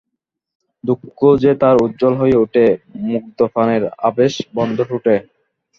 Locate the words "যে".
1.39-1.51